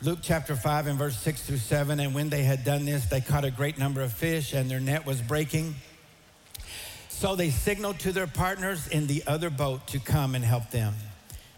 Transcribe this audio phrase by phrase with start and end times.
[0.00, 1.98] Luke chapter 5 and verse 6 through 7.
[1.98, 4.78] And when they had done this, they caught a great number of fish, and their
[4.78, 5.74] net was breaking.
[7.08, 10.94] So they signaled to their partners in the other boat to come and help them.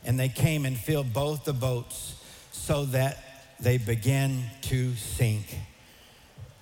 [0.07, 2.15] And they came and filled both the boats
[2.51, 3.19] so that
[3.61, 5.59] they began to sink.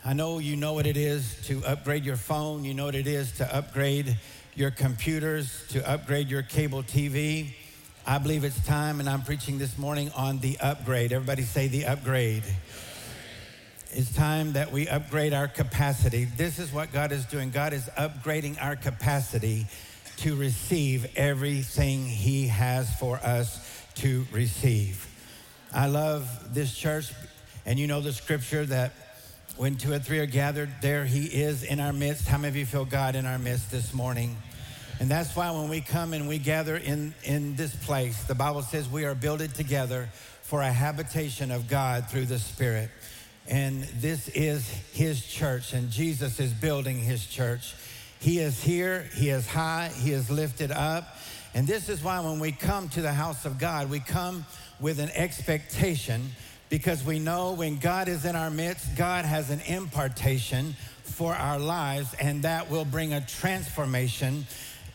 [0.04, 3.06] I know you know what it is to upgrade your phone, you know what it
[3.06, 4.16] is to upgrade
[4.56, 7.54] your computers, to upgrade your cable TV.
[8.10, 11.12] I believe it's time, and I'm preaching this morning on the upgrade.
[11.12, 12.42] Everybody say the upgrade.
[13.90, 16.24] It's time that we upgrade our capacity.
[16.24, 17.50] This is what God is doing.
[17.50, 19.66] God is upgrading our capacity
[20.20, 23.60] to receive everything He has for us
[23.96, 25.06] to receive.
[25.74, 27.12] I love this church,
[27.66, 28.94] and you know the scripture that
[29.58, 32.26] when two or three are gathered, there He is in our midst.
[32.26, 34.38] How many of you feel God in our midst this morning?
[35.00, 38.62] And that's why when we come and we gather in, in this place, the Bible
[38.62, 40.08] says we are builded together
[40.42, 42.90] for a habitation of God through the Spirit.
[43.46, 47.74] And this is his church, and Jesus is building his church.
[48.20, 51.16] He is here, he is high, he is lifted up.
[51.54, 54.44] And this is why when we come to the house of God, we come
[54.80, 56.30] with an expectation
[56.68, 61.58] because we know when God is in our midst, God has an impartation for our
[61.58, 64.46] lives, and that will bring a transformation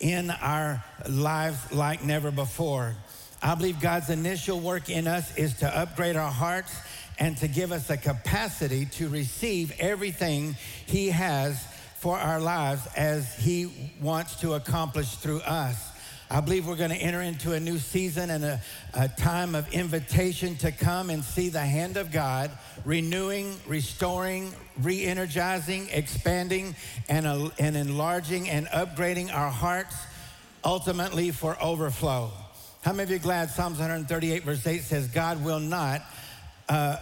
[0.04, 2.94] in our lives like never before.
[3.42, 6.76] I believe God's initial work in us is to upgrade our hearts
[7.20, 11.66] and to give us a capacity to receive everything He has
[12.00, 15.93] for our lives as He wants to accomplish through us.
[16.30, 18.62] I believe we're going to enter into a new season and a,
[18.94, 22.52] a, time of invitation to come and see the hand of God
[22.86, 24.52] renewing, restoring,
[24.82, 26.76] re energizing, expanding,
[27.10, 27.26] and,
[27.60, 29.96] and enlarging and upgrading our hearts,
[30.64, 32.32] ultimately for overflow.
[32.82, 36.02] How many of you glad Psalms 138, verse 8 says, God will not
[36.70, 36.98] uh,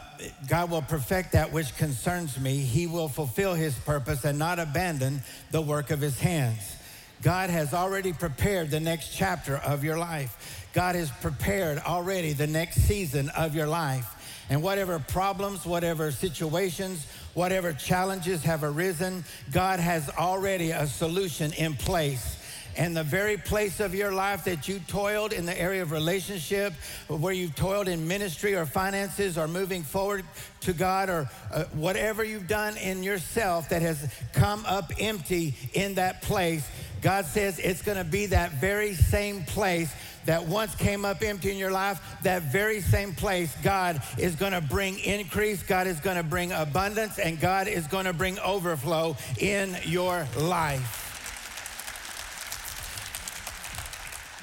[0.47, 2.57] God will perfect that which concerns me.
[2.57, 6.75] He will fulfill his purpose and not abandon the work of his hands.
[7.21, 10.67] God has already prepared the next chapter of your life.
[10.73, 14.45] God has prepared already the next season of your life.
[14.49, 21.75] And whatever problems, whatever situations, whatever challenges have arisen, God has already a solution in
[21.75, 22.37] place
[22.77, 26.73] and the very place of your life that you toiled in the area of relationship,
[27.07, 30.23] where you've toiled in ministry or finances or moving forward
[30.61, 35.95] to God or uh, whatever you've done in yourself that has come up empty in
[35.95, 36.67] that place,
[37.01, 39.91] God says it's going to be that very same place
[40.25, 44.51] that once came up empty in your life, that very same place, God is going
[44.51, 48.37] to bring increase, God is going to bring abundance, and God is going to bring
[48.39, 51.07] overflow in your life.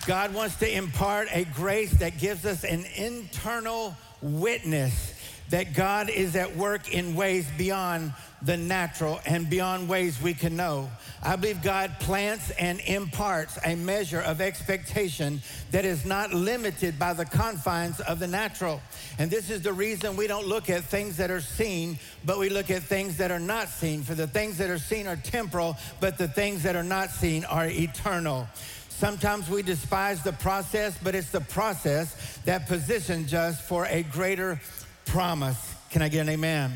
[0.06, 5.14] God wants to impart a grace that gives us an internal witness
[5.50, 10.56] that God is at work in ways beyond the natural and beyond ways we can
[10.56, 10.88] know.
[11.22, 15.42] I believe God plants and imparts a measure of expectation
[15.72, 18.80] that is not limited by the confines of the natural.
[19.18, 22.48] And this is the reason we don't look at things that are seen, but we
[22.48, 24.02] look at things that are not seen.
[24.02, 27.44] For the things that are seen are temporal, but the things that are not seen
[27.44, 28.46] are eternal.
[28.88, 34.60] Sometimes we despise the process, but it's the process that positions us for a greater
[35.08, 35.74] promise.
[35.90, 36.72] Can I get an amen?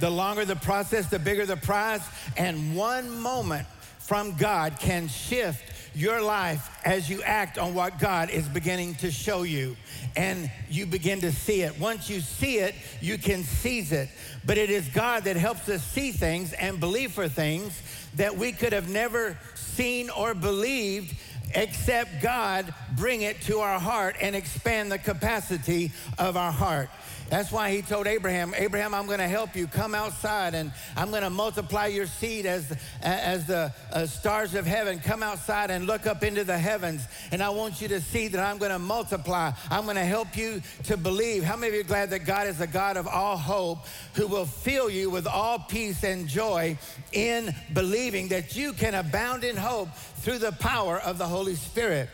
[0.00, 2.02] The longer the process, the bigger the prize.
[2.36, 3.66] And one moment
[3.98, 5.62] from God can shift
[5.94, 9.76] your life as you act on what God is beginning to show you.
[10.16, 11.78] And you begin to see it.
[11.78, 14.08] Once you see it, you can seize it.
[14.44, 17.80] But it is God that helps us see things and believe for things
[18.16, 21.14] that we could have never seen or believed
[21.54, 26.88] except God bring it to our heart and expand the capacity of our heart.
[27.32, 29.66] That's why he told Abraham, Abraham, I'm going to help you.
[29.66, 32.70] Come outside and I'm going to multiply your seed as,
[33.00, 34.98] as the uh, stars of heaven.
[34.98, 37.06] Come outside and look up into the heavens.
[37.30, 39.52] And I want you to see that I'm going to multiply.
[39.70, 41.42] I'm going to help you to believe.
[41.42, 44.26] How many of you are glad that God is a God of all hope who
[44.26, 46.76] will fill you with all peace and joy
[47.12, 52.10] in believing that you can abound in hope through the power of the Holy Spirit?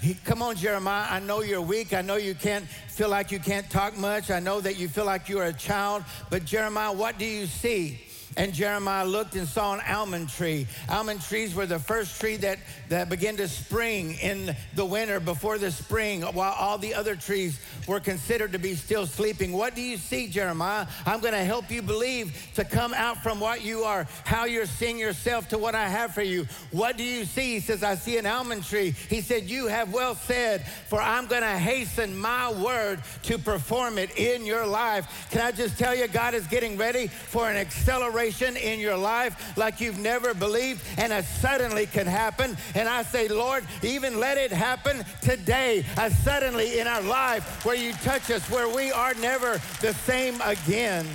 [0.00, 1.06] He, come on, Jeremiah.
[1.10, 1.92] I know you're weak.
[1.92, 4.30] I know you can't feel like you can't talk much.
[4.30, 6.04] I know that you feel like you're a child.
[6.30, 8.00] But Jeremiah, what do you see?
[8.38, 10.68] And Jeremiah looked and saw an almond tree.
[10.88, 15.58] Almond trees were the first tree that, that began to spring in the winter before
[15.58, 17.58] the spring, while all the other trees
[17.88, 19.50] were considered to be still sleeping.
[19.50, 20.86] What do you see, Jeremiah?
[21.04, 24.66] I'm going to help you believe to come out from what you are, how you're
[24.66, 26.46] seeing yourself to what I have for you.
[26.70, 27.54] What do you see?
[27.54, 28.94] He says, I see an almond tree.
[29.10, 33.98] He said, You have well said, for I'm going to hasten my word to perform
[33.98, 35.28] it in your life.
[35.32, 39.56] Can I just tell you, God is getting ready for an acceleration in your life
[39.56, 42.56] like you've never believed, and it suddenly can happen.
[42.74, 47.76] And I say, Lord, even let it happen today, a suddenly in our life where
[47.76, 51.06] you touch us, where we are never the same again.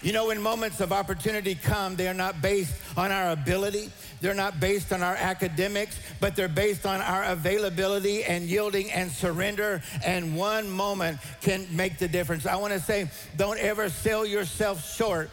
[0.00, 3.90] You know, when moments of opportunity come, they are not based on our ability.
[4.20, 9.10] They're not based on our academics, but they're based on our availability and yielding and
[9.10, 9.82] surrender.
[10.04, 12.46] And one moment can make the difference.
[12.46, 15.30] I want to say, don't ever sell yourself short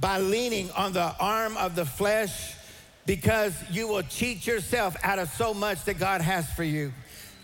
[0.00, 2.54] by leaning on the arm of the flesh
[3.06, 6.92] because you will cheat yourself out of so much that God has for you.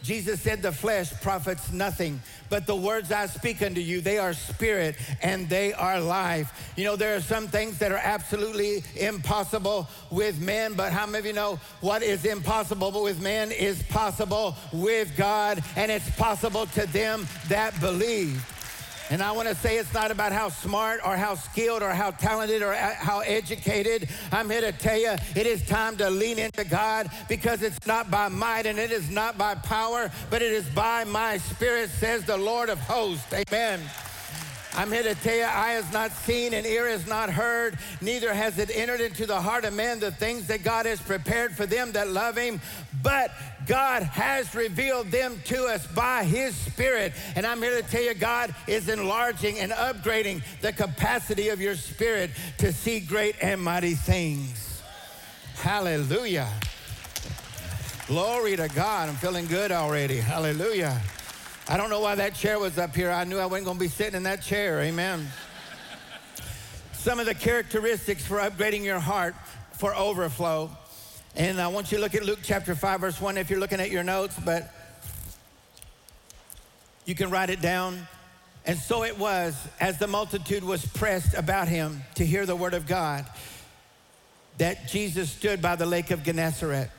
[0.07, 4.35] Jesus said, The flesh profits nothing, but the words I speak unto you, they are
[4.35, 6.73] spirit and they are life.
[6.77, 11.19] You know, there are some things that are absolutely impossible with men, but how many
[11.19, 16.67] of you know what is impossible with men is possible with God, and it's possible
[16.67, 18.45] to them that believe.
[19.09, 22.11] And I want to say it's not about how smart or how skilled or how
[22.11, 24.09] talented or uh, how educated.
[24.33, 28.11] I'm here to tell you it is time to lean into God because it's not
[28.11, 32.25] by might and it is not by power, but it is by my spirit, says
[32.25, 33.33] the Lord of hosts.
[33.33, 33.81] Amen.
[34.77, 38.35] I'm here to tell you, eye has not seen and ear has not heard, neither
[38.35, 41.65] has it entered into the heart of man the things that God has prepared for
[41.65, 42.61] them that love him.
[43.03, 43.31] But
[43.67, 47.15] God has revealed them to us by his spirit.
[47.37, 51.75] And I'm here to tell you, God is enlarging and upgrading the capacity of your
[51.75, 54.83] spirit to see great and mighty things.
[55.55, 56.53] Hallelujah.
[58.07, 59.09] Glory to God.
[59.09, 60.19] I'm feeling good already.
[60.19, 61.01] Hallelujah.
[61.69, 63.11] I don't know why that chair was up here.
[63.11, 64.81] I knew I wasn't going to be sitting in that chair.
[64.83, 65.27] Amen.
[66.93, 69.35] Some of the characteristics for upgrading your heart
[69.73, 70.71] for overflow.
[71.35, 73.81] And I want you to look at Luke chapter 5, verse 1 if you're looking
[73.81, 74.73] at your notes, but
[77.05, 78.07] you can write it down.
[78.65, 82.75] And so it was, as the multitude was pressed about him to hear the word
[82.75, 83.27] of God,
[84.59, 86.91] that Jesus stood by the lake of Gennesaret.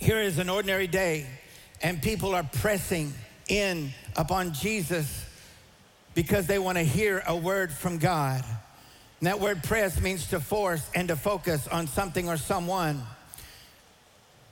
[0.00, 1.26] Here is an ordinary day,
[1.82, 3.14] and people are pressing
[3.48, 5.24] in upon Jesus
[6.14, 8.42] because they want to hear a word from God.
[9.20, 13.02] And that word press means to force and to focus on something or someone.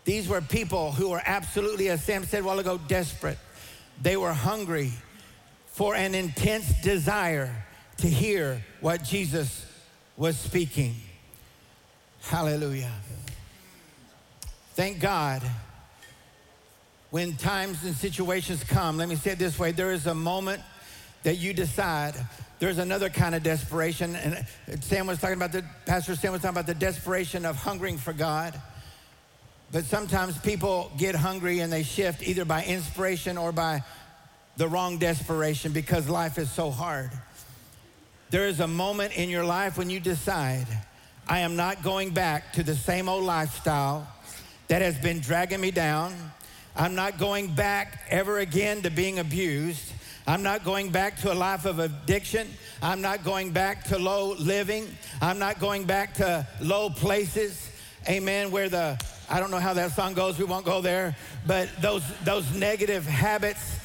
[0.04, 3.38] These were people who were absolutely, as Sam said a while ago, desperate.
[4.02, 4.92] They were hungry
[5.66, 7.64] for an intense desire
[7.98, 9.66] to hear what Jesus
[10.16, 10.94] was speaking.
[12.22, 12.92] Hallelujah.
[14.74, 15.42] Thank God
[17.14, 20.60] when times and situations come, let me say it this way there is a moment
[21.22, 22.12] that you decide
[22.58, 24.16] there's another kind of desperation.
[24.16, 27.98] And Sam was talking about the, Pastor Sam was talking about the desperation of hungering
[27.98, 28.60] for God.
[29.70, 33.84] But sometimes people get hungry and they shift either by inspiration or by
[34.56, 37.12] the wrong desperation because life is so hard.
[38.30, 40.66] There is a moment in your life when you decide,
[41.28, 44.04] I am not going back to the same old lifestyle
[44.66, 46.12] that has been dragging me down
[46.76, 49.92] I'm not going back ever again to being abused.
[50.26, 52.48] I'm not going back to a life of addiction.
[52.82, 54.88] I'm not going back to low living.
[55.20, 57.70] I'm not going back to low places.
[58.08, 58.50] Amen.
[58.50, 58.98] Where the,
[59.30, 61.14] I don't know how that song goes, we won't go there,
[61.46, 63.78] but those, those negative habits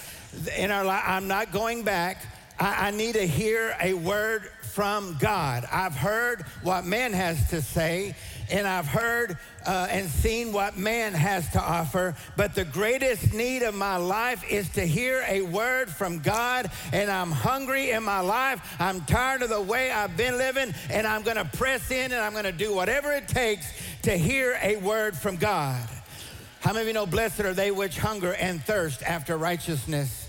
[0.57, 2.23] in our life, I'm not going back.
[2.59, 5.65] I, I need to hear a word from God.
[5.71, 8.15] I've heard what man has to say,
[8.51, 12.15] and I've heard uh, and seen what man has to offer.
[12.35, 16.71] But the greatest need of my life is to hear a word from God.
[16.91, 18.61] And I'm hungry in my life.
[18.79, 20.73] I'm tired of the way I've been living.
[20.89, 23.71] And I'm going to press in and I'm going to do whatever it takes
[24.03, 25.87] to hear a word from God.
[26.61, 30.28] How many of you know, blessed are they which hunger and thirst after righteousness?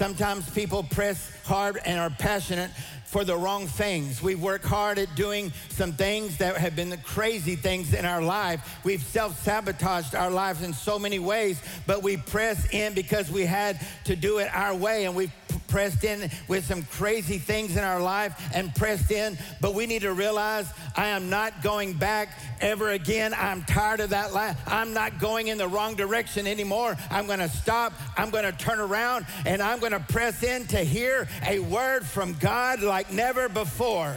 [0.00, 2.70] Sometimes people press hard and are passionate
[3.04, 4.22] for the wrong things.
[4.22, 8.22] We work hard at doing some things that have been the crazy things in our
[8.22, 8.78] life.
[8.82, 13.44] We've self sabotaged our lives in so many ways, but we press in because we
[13.44, 15.34] had to do it our way and we've
[15.70, 20.02] pressed in with some crazy things in our life and pressed in, but we need
[20.02, 23.32] to realize I am not going back ever again.
[23.34, 24.58] I'm tired of that life.
[24.66, 26.96] I'm not going in the wrong direction anymore.
[27.10, 27.92] I'm going to stop.
[28.16, 32.04] I'm going to turn around and I'm going to press in to hear a word
[32.04, 34.16] from God like never before.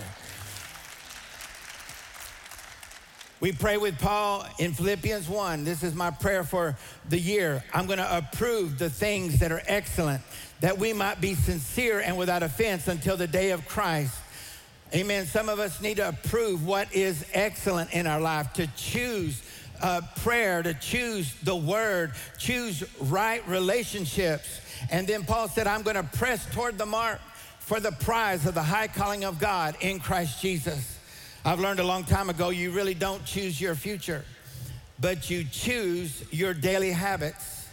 [3.40, 5.66] We pray with Paul in Philippians 1.
[5.66, 6.78] This is my prayer for
[7.10, 7.64] the year.
[7.74, 10.22] I'm going to approve the things that are excellent,
[10.62, 14.16] that we might be sincere and without offense until the day of Christ.
[14.94, 15.26] Amen.
[15.26, 19.42] Some of us need to approve what is excellent in our life, to choose
[19.82, 24.62] uh, prayer, to choose the word, choose right relationships.
[24.90, 27.20] And then Paul said, I'm going to press toward the mark
[27.60, 30.93] for the prize of the high calling of God in Christ Jesus.
[31.46, 34.24] I've learned a long time ago you really don't choose your future,
[35.02, 37.68] but you choose your daily habits.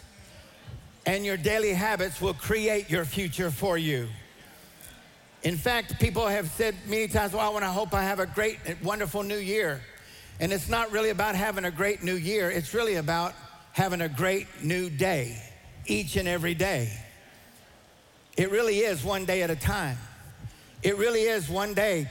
[1.05, 4.07] And your daily habits will create your future for you.
[5.41, 8.25] In fact, people have said many times, Well, I want to hope I have a
[8.25, 9.81] great, wonderful new year.
[10.39, 13.33] And it's not really about having a great new year, it's really about
[13.71, 15.41] having a great new day
[15.87, 16.91] each and every day.
[18.35, 19.97] It really is one day at a time.
[20.83, 22.09] It really is one day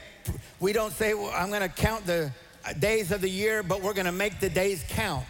[0.58, 2.32] we don't say, well, I'm going to count the
[2.78, 5.25] days of the year, but we're going to make the days count.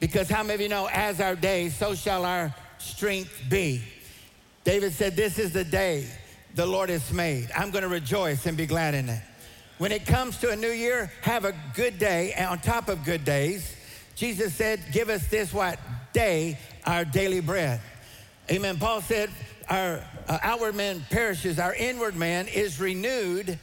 [0.00, 3.82] Because how many of you know, as our days, so shall our strength be?
[4.64, 6.08] David said, This is the day
[6.54, 7.50] the Lord has made.
[7.56, 9.22] I'm going to rejoice and be glad in it.
[9.78, 12.32] When it comes to a new year, have a good day.
[12.36, 13.76] And on top of good days,
[14.16, 15.78] Jesus said, Give us this what?
[16.12, 17.80] Day, our daily bread.
[18.50, 18.78] Amen.
[18.78, 19.30] Paul said,
[19.68, 23.58] Our uh, outward man perishes, our inward man is renewed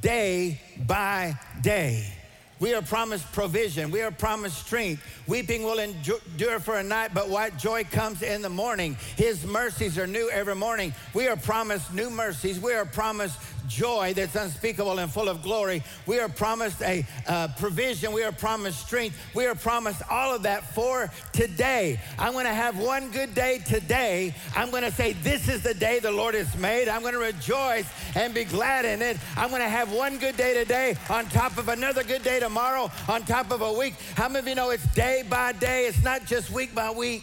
[0.00, 2.12] day by day.
[2.60, 3.92] We are promised provision.
[3.92, 5.02] We are promised strength.
[5.28, 8.96] Weeping will endure for a night, but what joy comes in the morning.
[9.16, 10.92] His mercies are new every morning.
[11.14, 12.58] We are promised new mercies.
[12.58, 13.38] We are promised
[13.68, 15.82] joy that's unspeakable and full of glory.
[16.06, 18.12] We are promised a uh, provision.
[18.12, 19.16] We are promised strength.
[19.34, 22.00] We are promised all of that for today.
[22.18, 24.34] I'm going to have one good day today.
[24.56, 26.88] I'm going to say, This is the day the Lord has made.
[26.88, 29.18] I'm going to rejoice and be glad in it.
[29.36, 32.90] I'm going to have one good day today on top of another good day tomorrow,
[33.08, 33.94] on top of a week.
[34.14, 35.86] How many of you know it's day by day?
[35.86, 37.22] It's not just week by week.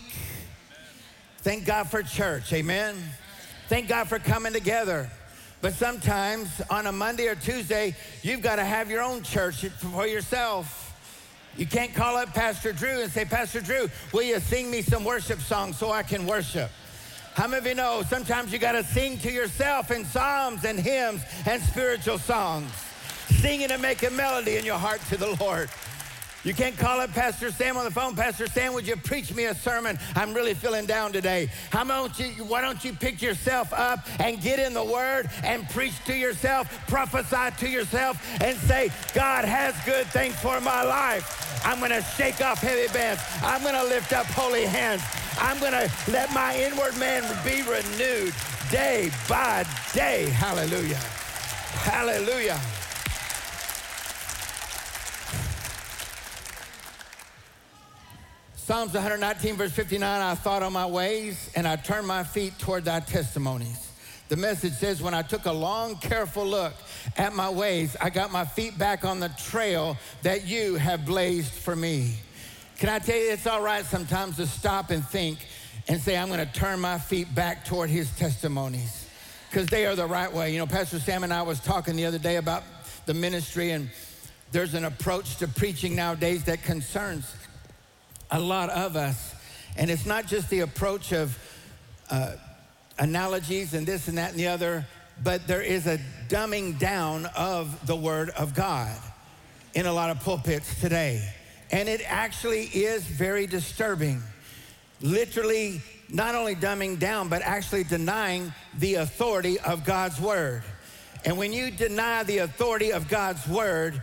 [1.40, 2.52] Thank God for church.
[2.54, 2.96] Amen.
[3.68, 5.10] Thank God for coming together.
[5.62, 10.06] But sometimes on a Monday or Tuesday, you've got to have your own church for
[10.08, 10.82] yourself.
[11.58, 15.04] You can't call up Pastor Drew and say, Pastor Drew, will you sing me some
[15.04, 16.70] worship songs so I can worship?
[17.34, 20.80] How many of you know sometimes you got to sing to yourself in psalms and
[20.80, 22.72] hymns and spiritual songs?
[23.28, 25.70] Singing and making melody in your heart to the Lord.
[26.46, 28.16] You can't call up Pastor Sam on the phone.
[28.16, 29.98] Pastor Sam, would you preach me a sermon?
[30.16, 31.50] I'm really feeling down today.
[31.72, 35.68] How don't you, why don't you pick yourself up and get in the Word and
[35.70, 41.62] preach to yourself, prophesy to yourself, and say, God has good things for my life.
[41.66, 43.24] I'm going to shake off heavy bands.
[43.42, 45.02] I'm going to lift up holy hands.
[45.40, 48.36] I'm going to let my inward man be renewed
[48.70, 50.30] day by day.
[50.30, 51.02] Hallelujah.
[51.82, 52.62] Hallelujah.
[58.66, 62.86] Psalms 119, verse 59 I thought on my ways and I turned my feet toward
[62.86, 63.92] thy testimonies.
[64.28, 66.74] The message says, When I took a long, careful look
[67.16, 71.54] at my ways, I got my feet back on the trail that you have blazed
[71.54, 72.16] for me.
[72.80, 75.46] Can I tell you, it's all right sometimes to stop and think
[75.88, 79.08] and say, I'm going to turn my feet back toward his testimonies
[79.48, 80.52] because they are the right way.
[80.52, 82.64] You know, Pastor Sam and I was talking the other day about
[83.06, 83.92] the ministry, and
[84.52, 87.32] there's an approach to preaching nowadays that concerns
[88.32, 89.34] a lot of us.
[89.78, 91.38] And it's not just the approach of
[92.10, 92.34] uh,
[92.98, 94.86] analogies and this and that and the other,
[95.24, 98.98] but there is a dumbing down of the Word of God
[99.74, 101.28] in a lot of pulpits today.
[101.72, 104.22] And it actually is very disturbing.
[105.02, 110.64] Literally, not only dumbing down, but actually denying the authority of God's Word.
[111.26, 114.02] And when you deny the authority of God's Word,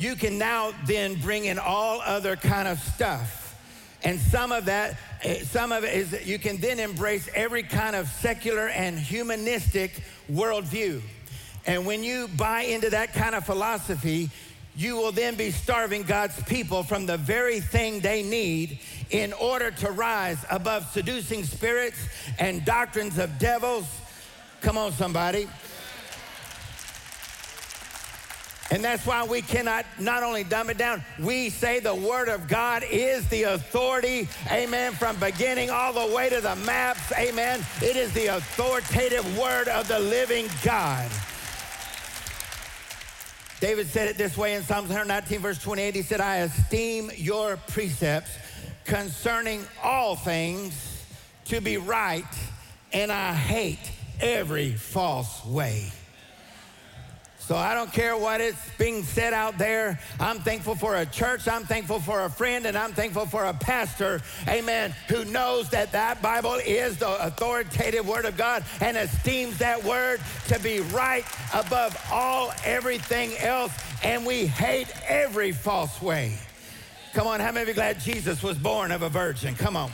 [0.00, 3.40] you can now then bring in all other kind of stuff
[4.02, 7.62] and some of that, eh, some of it is that you can then embrace every
[7.62, 11.02] kind of secular and humanistic worldview.
[11.66, 14.30] And when you buy into that kind of philosophy,
[14.74, 18.78] you will then be starving God's people from the very thing they need
[19.10, 21.98] in order to rise above seducing spirits
[22.38, 23.86] and doctrines of devils.
[24.62, 25.48] Come on, somebody.
[28.70, 32.46] And that's why we cannot not only dumb it down, we say the Word of
[32.46, 37.64] God is the authority, amen, from beginning all the way to the maps, amen.
[37.82, 41.10] It is the authoritative Word of the living God.
[43.58, 45.94] David said it this way in Psalms 119, verse 28.
[45.94, 48.30] He said, I esteem your precepts
[48.84, 51.04] concerning all things
[51.46, 52.24] to be right,
[52.92, 55.90] and I hate every false way.
[57.50, 59.98] So I don't care what is being said out there.
[60.20, 61.48] I'm thankful for a church.
[61.48, 65.90] I'm thankful for a friend, and I'm thankful for a pastor, amen, who knows that
[65.90, 71.24] that Bible is the authoritative word of God and esteems that word to be right
[71.52, 73.72] above all everything else.
[74.04, 76.38] And we hate every false way.
[77.14, 79.56] Come on, how many of you glad Jesus was born of a virgin?
[79.56, 79.90] Come on.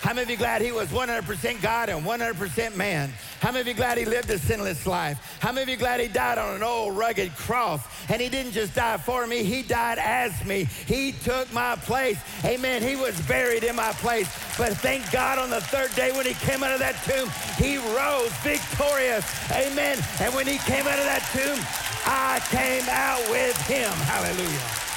[0.00, 3.12] How many of you glad he was 100% God and 100% man?
[3.40, 5.38] How many of you glad he lived a sinless life?
[5.40, 7.80] How many of you glad he died on an old rugged cross?
[8.08, 10.64] And he didn't just die for me, he died as me.
[10.86, 12.18] He took my place.
[12.44, 12.80] Amen.
[12.80, 14.28] He was buried in my place.
[14.56, 17.76] But thank God on the third day when he came out of that tomb, he
[17.76, 19.26] rose victorious.
[19.50, 19.98] Amen.
[20.20, 21.58] And when he came out of that tomb,
[22.06, 23.92] I came out with him.
[24.06, 24.88] Hallelujah.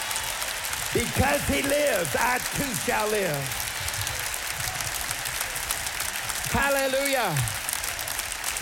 [0.94, 3.71] Because he lives, I too shall live.
[6.52, 7.36] Hallelujah.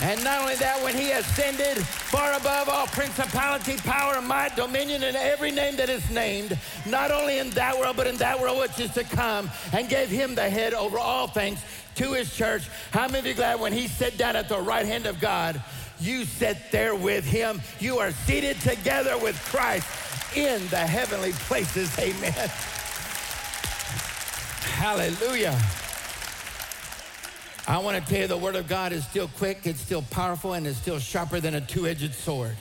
[0.02, 5.02] And not only that, when he ascended far above all principality, power, and might, dominion,
[5.02, 8.58] and every name that is named, not only in that world, but in that world
[8.60, 11.62] which is to come, and gave him the head over all things
[11.96, 12.68] to his church.
[12.92, 15.62] How many of you glad when he sat down at the right hand of God,
[16.00, 17.60] you sat there with him?
[17.78, 19.86] You are seated together with Christ
[20.34, 21.98] in the heavenly places.
[21.98, 22.50] Amen.
[24.76, 25.60] Hallelujah.
[27.70, 30.54] I want to tell you the Word of God is still quick, it's still powerful,
[30.54, 32.56] and it's still sharper than a two edged sword.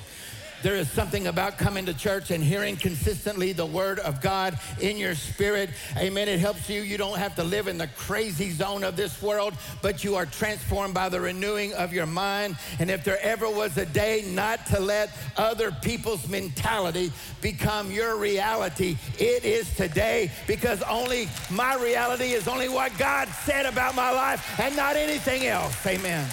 [0.61, 4.97] There is something about coming to church and hearing consistently the word of God in
[4.97, 5.69] your spirit.
[5.97, 6.27] Amen.
[6.27, 6.81] It helps you.
[6.81, 10.25] You don't have to live in the crazy zone of this world, but you are
[10.25, 12.57] transformed by the renewing of your mind.
[12.79, 17.11] And if there ever was a day not to let other people's mentality
[17.41, 23.65] become your reality, it is today because only my reality is only what God said
[23.65, 25.85] about my life and not anything else.
[25.85, 26.29] Amen.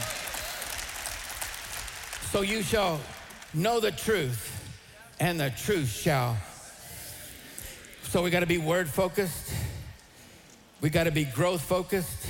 [2.33, 3.01] So you shall
[3.55, 4.53] know the truth,
[5.21, 6.37] and the truth shall.
[8.03, 9.53] So we got to be word focused.
[10.81, 12.27] We got to be growth focused.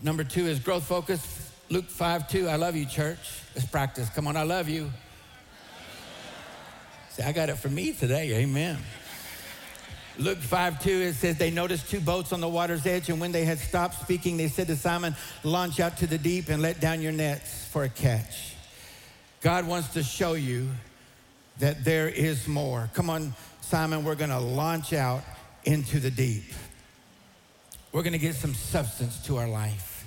[0.00, 1.26] Number two is growth focused.
[1.70, 2.48] Luke 5 2.
[2.48, 3.18] I love you, church.
[3.54, 4.08] Let's practice.
[4.10, 4.90] Come on, I love you.
[7.10, 8.34] See, I got it for me today.
[8.36, 8.78] Amen.
[10.18, 13.30] Luke 5 2, it says, They noticed two boats on the water's edge, and when
[13.30, 16.80] they had stopped speaking, they said to Simon, Launch out to the deep and let
[16.80, 18.56] down your nets for a catch.
[19.40, 20.68] God wants to show you
[21.60, 22.90] that there is more.
[22.94, 25.22] Come on, Simon, we're to launch out
[25.64, 26.44] into the deep.
[27.92, 30.04] We're to get some substance to our life.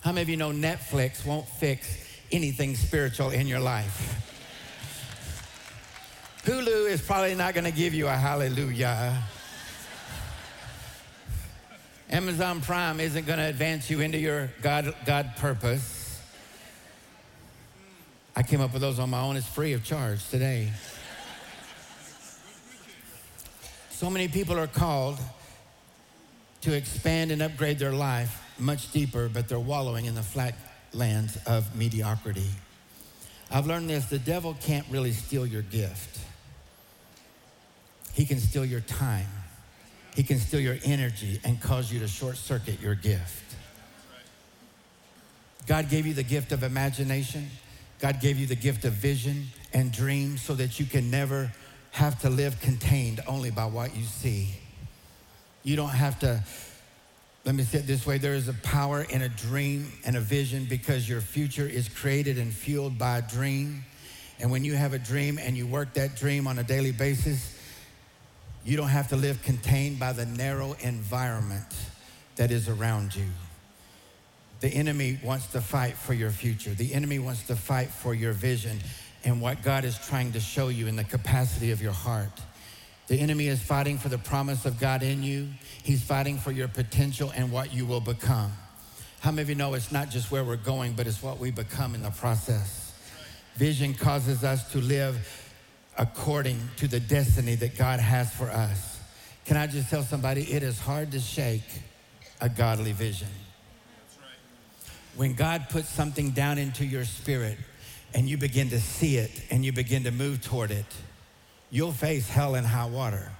[0.00, 4.29] How many of you know Netflix won't fix anything spiritual in your life?
[6.44, 9.22] Hulu is probably not going to give you a hallelujah.
[12.08, 16.20] Amazon Prime isn't going to advance you into your God, God purpose.
[18.34, 19.36] I came up with those on my own.
[19.36, 20.72] It's free of charge today.
[23.90, 25.18] So many people are called
[26.62, 30.54] to expand and upgrade their life much deeper, but they're wallowing in the flat
[30.94, 32.48] lands of mediocrity.
[33.50, 36.18] I've learned this the devil can't really steal your gift.
[38.12, 39.26] He can steal your time.
[40.14, 43.56] He can steal your energy and cause you to short circuit your gift.
[45.66, 47.48] God gave you the gift of imagination.
[48.00, 51.52] God gave you the gift of vision and dream so that you can never
[51.92, 54.48] have to live contained only by what you see.
[55.62, 56.42] You don't have to,
[57.44, 60.20] let me say it this way there is a power in a dream and a
[60.20, 63.84] vision because your future is created and fueled by a dream.
[64.40, 67.59] And when you have a dream and you work that dream on a daily basis,
[68.64, 71.66] you don't have to live contained by the narrow environment
[72.36, 73.26] that is around you.
[74.60, 76.70] The enemy wants to fight for your future.
[76.70, 78.78] The enemy wants to fight for your vision
[79.24, 82.40] and what God is trying to show you in the capacity of your heart.
[83.08, 85.48] The enemy is fighting for the promise of God in you.
[85.82, 88.52] He's fighting for your potential and what you will become.
[89.20, 91.50] How many of you know it's not just where we're going, but it's what we
[91.50, 92.94] become in the process?
[93.56, 95.49] Vision causes us to live
[95.98, 98.98] according to the destiny that God has for us.
[99.44, 101.62] Can I just tell somebody it is hard to shake
[102.40, 103.28] a godly vision?
[105.16, 107.58] When God puts something down into your spirit,
[108.14, 110.86] and you begin to see it and you begin to move toward it,
[111.70, 113.30] you'll face hell and high water.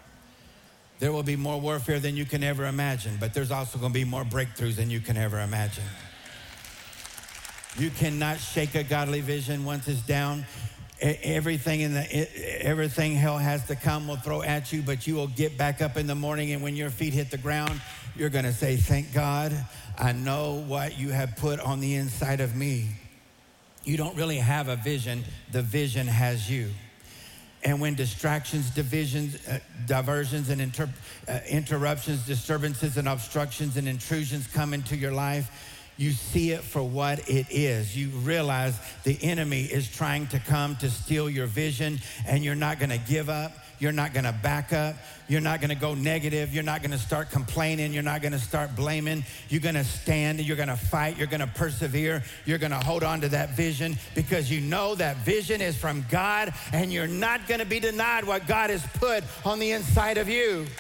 [0.99, 3.99] There will be more warfare than you can ever imagine, but there's also going to
[3.99, 5.85] be more breakthroughs than you can ever imagine.
[7.79, 10.45] You cannot shake a godly vision once it's down.
[11.01, 15.29] Everything in the everything hell has to come will throw at you, but you will
[15.29, 17.81] get back up in the morning, and when your feet hit the ground,
[18.15, 19.55] you're going to say, "Thank God,
[19.97, 22.91] I know what you have put on the inside of me."
[23.83, 26.71] You don't really have a vision; the vision has you.
[27.65, 30.93] And when distractions, divisions, uh, diversions, and inter-
[31.29, 35.51] uh, interruptions, disturbances, and obstructions and intrusions come into your life,
[36.01, 37.95] you see it for what it is.
[37.95, 42.79] You realize the enemy is trying to come to steal your vision, and you're not
[42.79, 43.53] going to give up.
[43.79, 44.97] You're not going to back up.
[45.29, 46.55] You're not going to go negative.
[46.55, 47.93] You're not going to start complaining.
[47.93, 49.25] You're not going to start blaming.
[49.51, 50.41] You're going to stand.
[50.41, 51.19] You're going to fight.
[51.19, 52.23] You're going to persevere.
[52.47, 56.07] You're going to hold on to that vision because you know that vision is from
[56.11, 60.17] God and you're not going to be denied what God has put on the inside
[60.17, 60.67] of you.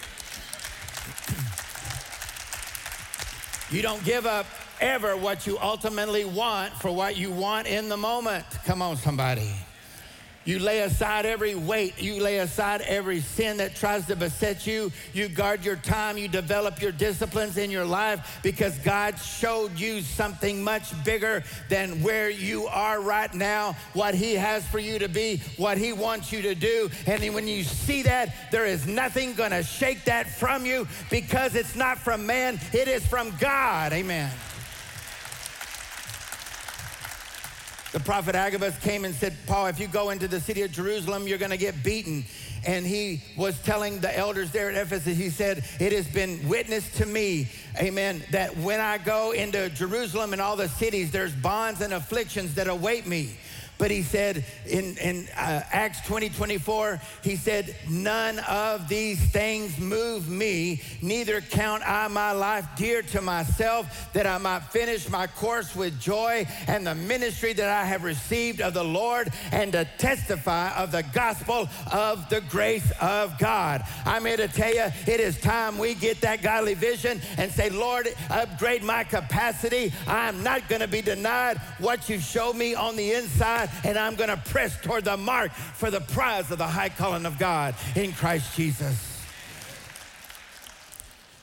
[3.73, 4.47] You don't give up
[4.81, 8.45] ever what you ultimately want for what you want in the moment.
[8.65, 9.53] Come on, somebody.
[10.47, 12.01] You lay aside every weight.
[12.01, 14.91] You lay aside every sin that tries to beset you.
[15.13, 16.17] You guard your time.
[16.17, 22.03] You develop your disciplines in your life because God showed you something much bigger than
[22.03, 26.33] where you are right now, what He has for you to be, what He wants
[26.33, 26.89] you to do.
[27.07, 31.55] And when you see that, there is nothing going to shake that from you because
[31.55, 33.93] it's not from man, it is from God.
[33.93, 34.31] Amen.
[37.93, 41.27] The prophet Agabus came and said, Paul, if you go into the city of Jerusalem,
[41.27, 42.25] you're going to get beaten.
[42.65, 46.95] And he was telling the elders there at Ephesus, he said, It has been witnessed
[46.99, 51.81] to me, amen, that when I go into Jerusalem and all the cities, there's bonds
[51.81, 53.37] and afflictions that await me.
[53.81, 59.79] But he said in, in uh, Acts 20 24, he said, None of these things
[59.79, 65.27] move me, neither count I my life dear to myself, that I might finish my
[65.27, 69.89] course with joy and the ministry that I have received of the Lord and to
[69.97, 73.83] testify of the gospel of the grace of God.
[74.05, 77.71] I'm here to tell you, it is time we get that godly vision and say,
[77.71, 79.91] Lord, upgrade my capacity.
[80.07, 84.15] I'm not going to be denied what you showed me on the inside and I'm
[84.15, 87.75] going to press toward the mark for the prize of the high calling of God
[87.95, 89.07] in Christ Jesus.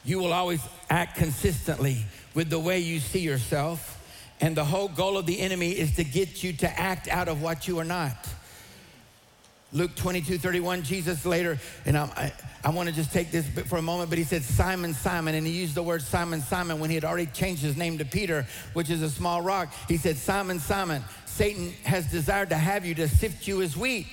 [0.03, 3.95] You will always act consistently with the way you see yourself.
[4.39, 7.41] And the whole goal of the enemy is to get you to act out of
[7.41, 8.15] what you are not.
[9.73, 12.31] Luke 22, 31, Jesus later, and I,
[12.63, 15.45] I want to just take this for a moment, but he said, Simon, Simon, and
[15.45, 18.47] he used the word Simon, Simon when he had already changed his name to Peter,
[18.73, 19.73] which is a small rock.
[19.89, 21.03] He said, Simon, Simon,
[21.37, 24.07] Satan has desired to have you to sift you as wheat.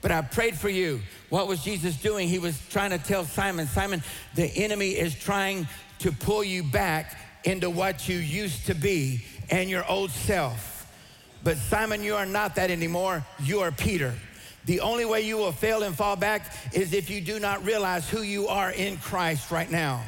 [0.00, 1.00] But I prayed for you.
[1.28, 2.26] What was Jesus doing?
[2.26, 4.02] He was trying to tell Simon, Simon,
[4.34, 9.68] the enemy is trying to pull you back into what you used to be and
[9.68, 10.86] your old self.
[11.44, 13.26] But Simon, you are not that anymore.
[13.42, 14.14] You are Peter.
[14.64, 18.08] The only way you will fail and fall back is if you do not realize
[18.08, 20.02] who you are in Christ right now.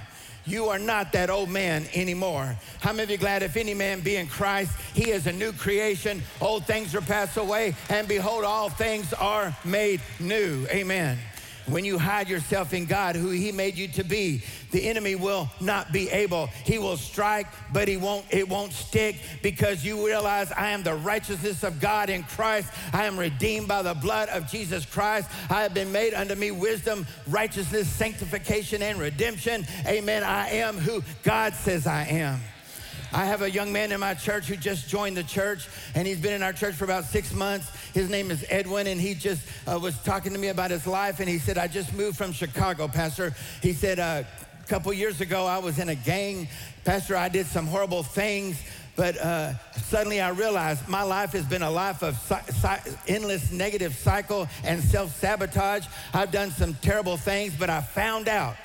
[0.47, 2.57] You are not that old man anymore.
[2.81, 5.53] How many of you glad if any man be in Christ, he is a new
[5.53, 6.23] creation.
[6.41, 10.67] Old things are passed away, and behold, all things are made new.
[10.71, 11.19] Amen.
[11.67, 15.51] When you hide yourself in God, who He made you to be, the enemy will
[15.61, 16.47] not be able.
[16.65, 20.95] He will strike, but he won't, it won't stick because you realize I am the
[20.95, 22.73] righteousness of God in Christ.
[22.93, 25.29] I am redeemed by the blood of Jesus Christ.
[25.49, 29.67] I have been made unto me wisdom, righteousness, sanctification, and redemption.
[29.87, 30.23] Amen.
[30.23, 32.41] I am who God says I am.
[33.13, 36.21] I have a young man in my church who just joined the church, and he's
[36.21, 37.69] been in our church for about six months.
[37.93, 41.21] His name is Edwin, and he just uh, was talking to me about his life,
[41.21, 43.35] and he said, I just moved from Chicago, Pastor.
[43.63, 44.23] He said, uh,
[44.63, 46.49] a couple years ago, I was in a gang.
[46.85, 48.63] Pastor, I did some horrible things.
[48.97, 53.95] But uh, suddenly I realized my life has been a life of si- endless negative
[53.95, 55.87] cycle and self sabotage.
[56.13, 58.57] I've done some terrible things, but I found out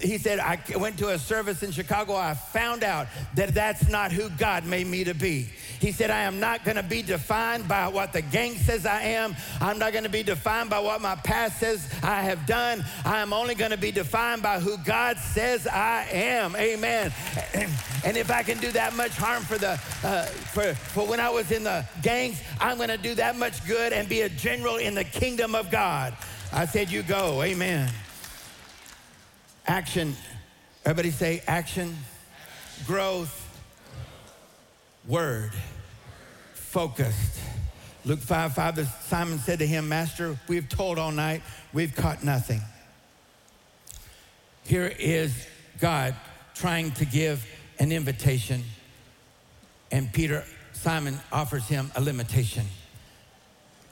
[0.00, 2.14] he said, I went to a service in Chicago.
[2.14, 5.48] I found out that that's not who God made me to be.
[5.80, 9.02] He said, I am not going to be defined by what the gang says I
[9.02, 9.34] am.
[9.60, 12.84] I'm not going to be defined by what my past says I have done.
[13.04, 16.54] I am only going to be defined by who God says I am.
[16.56, 17.12] Amen.
[18.04, 21.30] And if I can do that much harm for the uh, for, for when I
[21.30, 24.76] was in the gangs, I'm going to do that much good and be a general
[24.76, 26.16] in the kingdom of God.
[26.52, 27.42] I said, You go.
[27.42, 27.88] Amen.
[29.66, 30.16] Action.
[30.84, 31.96] Everybody say action,
[32.86, 33.38] growth,
[35.06, 35.52] word,
[36.54, 37.38] focused,
[38.04, 42.60] Luke 5 5, Simon said to him, Master, we've toiled all night, we've caught nothing.
[44.64, 45.46] Here is
[45.78, 46.16] God
[46.54, 47.46] trying to give
[47.78, 48.64] an invitation,
[49.92, 52.66] and Peter, Simon offers him a limitation.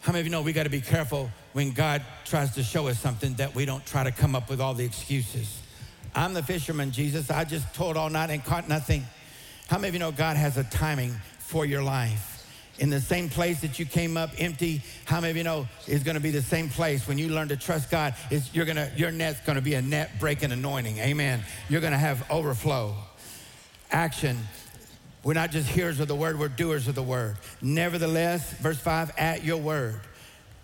[0.02, 2.88] How many of you know we got to be careful when God tries to show
[2.88, 5.60] us something that we don't try to come up with all the excuses?
[6.14, 7.30] I'm the fisherman, Jesus.
[7.30, 9.04] I just toiled all night and caught nothing.
[9.68, 12.28] How many of you know God has a timing for your life?
[12.78, 16.02] In the same place that you came up empty, how many of you know is
[16.02, 18.14] going to be the same place when you learn to trust God?
[18.30, 20.96] Is you're gonna your net's going to be a net breaking anointing.
[20.96, 21.44] Amen.
[21.68, 22.94] You're going to have overflow.
[23.90, 24.38] Action.
[25.22, 27.36] We're not just hearers of the word, we're doers of the word.
[27.60, 30.00] Nevertheless, verse 5, at your word.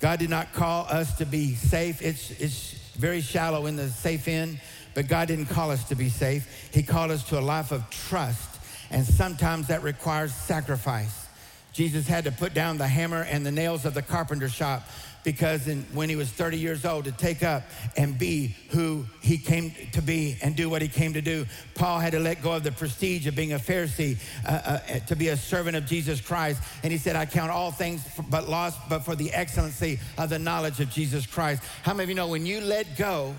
[0.00, 2.00] God did not call us to be safe.
[2.02, 4.60] It's, it's very shallow in the safe end,
[4.94, 6.70] but God didn't call us to be safe.
[6.72, 8.58] He called us to a life of trust,
[8.90, 11.26] and sometimes that requires sacrifice.
[11.72, 14.88] Jesus had to put down the hammer and the nails of the carpenter shop
[15.26, 17.64] because in, when he was 30 years old to take up
[17.96, 21.44] and be who he came to be and do what he came to do.
[21.74, 25.16] Paul had to let go of the prestige of being a pharisee uh, uh, to
[25.16, 26.62] be a servant of jesus christ.
[26.84, 30.38] And he said i count all things but lost but for the excellency of the
[30.38, 31.60] knowledge of jesus christ.
[31.82, 33.34] How many of you know when you let go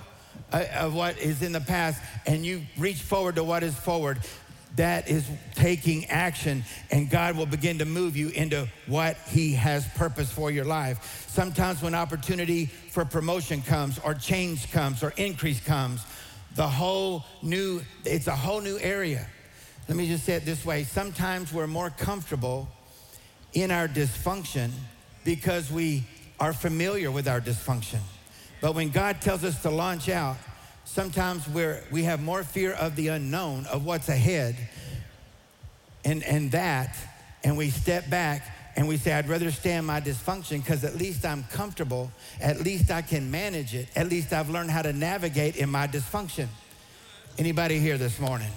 [0.51, 4.19] uh, of what is in the past and you reach forward to what is forward
[4.77, 9.87] that is taking action, and God will begin to move you into what He has
[9.89, 11.25] purpose for your life.
[11.29, 16.05] Sometimes, when opportunity for promotion comes, or change comes, or increase comes,
[16.55, 19.27] the whole new, it's a whole new area.
[19.87, 22.67] Let me just say it this way sometimes we're more comfortable
[23.53, 24.71] in our dysfunction
[25.23, 26.03] because we
[26.39, 27.99] are familiar with our dysfunction.
[28.61, 30.37] But when God tells us to launch out,
[30.87, 34.55] sometimes we're, we have more fear of the unknown, of what's ahead,
[36.05, 36.95] and, and that,
[37.43, 38.47] and we step back
[38.77, 42.11] and we say, I'd rather stay in my dysfunction because at least I'm comfortable.
[42.39, 43.89] At least I can manage it.
[43.95, 46.47] At least I've learned how to navigate in my dysfunction.
[47.39, 48.51] Anybody here this morning?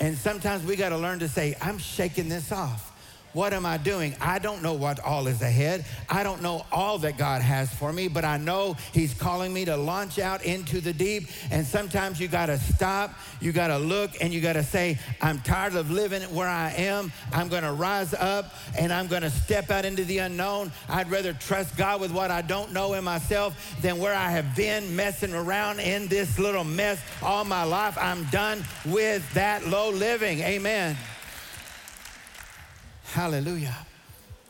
[0.00, 2.89] And sometimes we got to learn to say, I'm shaking this off.
[3.32, 4.16] What am I doing?
[4.20, 5.84] I don't know what all is ahead.
[6.08, 9.64] I don't know all that God has for me, but I know He's calling me
[9.66, 11.28] to launch out into the deep.
[11.50, 14.98] And sometimes you got to stop, you got to look, and you got to say,
[15.20, 17.12] I'm tired of living where I am.
[17.32, 20.72] I'm going to rise up and I'm going to step out into the unknown.
[20.88, 24.56] I'd rather trust God with what I don't know in myself than where I have
[24.56, 27.96] been messing around in this little mess all my life.
[28.00, 30.40] I'm done with that low living.
[30.40, 30.96] Amen.
[33.12, 33.76] Hallelujah.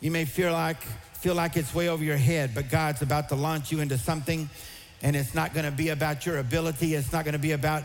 [0.00, 0.82] You may feel like
[1.14, 4.50] feel like it's way over your head, but God's about to launch you into something,
[5.02, 6.94] and it's not going to be about your ability.
[6.94, 7.84] It's not going to be about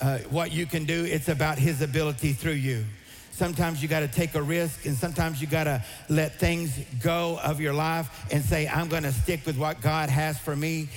[0.00, 1.04] uh, what you can do.
[1.04, 2.84] It's about His ability through you.
[3.32, 7.40] Sometimes you got to take a risk, and sometimes you got to let things go
[7.42, 10.88] of your life and say, I'm going to stick with what God has for me.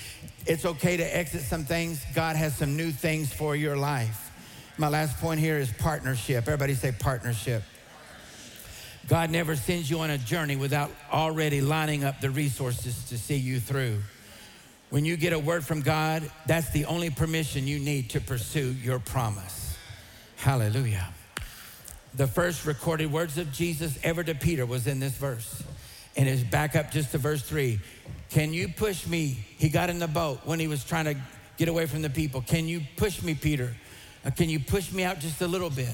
[0.45, 2.03] It's okay to exit some things.
[2.13, 4.31] God has some new things for your life.
[4.77, 6.43] My last point here is partnership.
[6.47, 7.63] Everybody say partnership.
[9.07, 13.35] God never sends you on a journey without already lining up the resources to see
[13.35, 13.99] you through.
[14.89, 18.71] When you get a word from God, that's the only permission you need to pursue
[18.81, 19.77] your promise.
[20.37, 21.07] Hallelujah.
[22.15, 25.63] The first recorded words of Jesus ever to Peter was in this verse.
[26.15, 27.79] And it's back up just to verse three.
[28.29, 29.37] Can you push me?
[29.57, 31.15] He got in the boat when he was trying to
[31.57, 32.41] get away from the people.
[32.41, 33.75] Can you push me, Peter?
[34.25, 35.93] Uh, can you push me out just a little bit?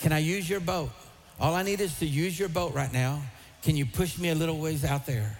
[0.00, 0.90] Can I use your boat?
[1.38, 3.22] All I need is to use your boat right now.
[3.62, 5.36] Can you push me a little ways out there?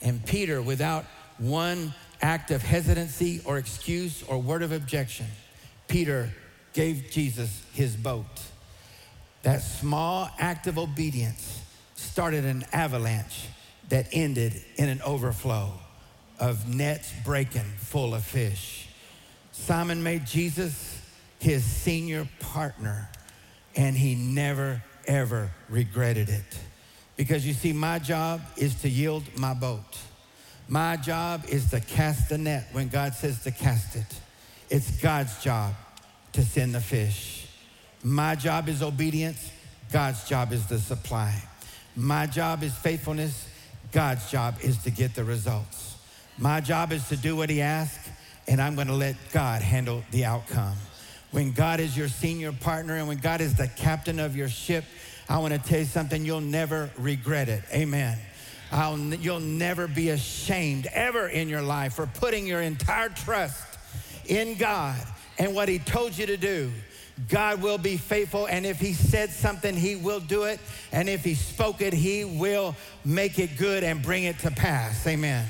[0.00, 1.04] And Peter, without
[1.38, 5.26] one act of hesitancy or excuse or word of objection,
[5.88, 6.30] Peter
[6.72, 8.24] gave Jesus his boat.
[9.42, 11.62] That small act of obedience
[11.96, 13.46] started an avalanche
[13.88, 15.72] that ended in an overflow
[16.38, 18.88] of nets breaking full of fish.
[19.52, 21.00] Simon made Jesus
[21.38, 23.08] his senior partner,
[23.76, 26.58] and he never ever regretted it.
[27.16, 29.98] Because you see, my job is to yield my boat.
[30.68, 34.20] My job is to cast the net when God says to cast it.
[34.70, 35.74] It's God's job
[36.32, 37.46] to send the fish.
[38.02, 39.50] My job is obedience.
[39.92, 41.40] God's job is the supply.
[41.96, 43.48] My job is faithfulness.
[43.92, 45.96] God's job is to get the results.
[46.36, 48.10] My job is to do what He asks,
[48.48, 50.74] and I'm going to let God handle the outcome.
[51.34, 54.84] When God is your senior partner and when God is the captain of your ship,
[55.28, 57.64] I want to tell you something, you'll never regret it.
[57.72, 58.16] Amen.
[58.70, 63.66] I'll, you'll never be ashamed ever in your life for putting your entire trust
[64.26, 64.96] in God
[65.36, 66.70] and what He told you to do
[67.28, 68.46] God will be faithful.
[68.46, 70.60] And if He said something, He will do it.
[70.92, 75.04] And if He spoke it, He will make it good and bring it to pass.
[75.04, 75.48] Amen.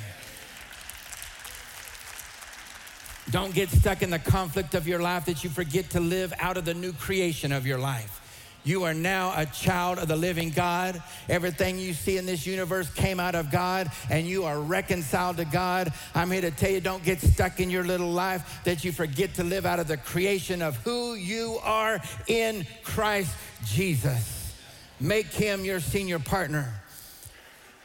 [3.34, 6.56] Don't get stuck in the conflict of your life that you forget to live out
[6.56, 8.60] of the new creation of your life.
[8.62, 11.02] You are now a child of the living God.
[11.28, 15.44] Everything you see in this universe came out of God, and you are reconciled to
[15.46, 15.92] God.
[16.14, 19.34] I'm here to tell you don't get stuck in your little life that you forget
[19.34, 24.54] to live out of the creation of who you are in Christ Jesus.
[25.00, 26.72] Make him your senior partner.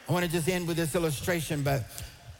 [0.08, 1.82] I want to just end with this illustration, but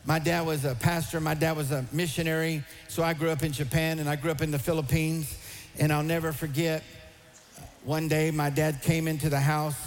[0.05, 3.53] my dad was a pastor, my dad was a missionary, so I grew up in
[3.53, 5.37] Japan and I grew up in the Philippines,
[5.79, 6.83] and I'll never forget
[7.85, 9.79] one day, my dad came into the house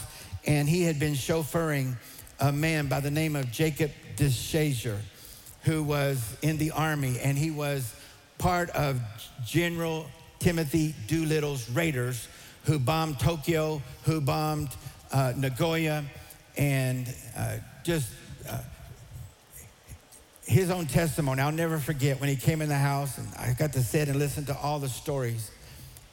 [0.47, 1.95] and he had been chauffeuring
[2.39, 4.97] a man by the name of Jacob DeShazer,
[5.61, 7.95] who was in the army, and he was
[8.39, 8.99] part of
[9.45, 10.07] General
[10.39, 12.27] Timothy Doolittle's raiders
[12.63, 14.69] who bombed Tokyo, who bombed
[15.11, 16.03] uh, Nagoya,
[16.57, 18.11] and uh, just
[18.49, 18.57] uh,
[20.45, 21.41] his own testimony.
[21.41, 24.19] I'll never forget when he came in the house, and I got to sit and
[24.19, 25.51] listen to all the stories.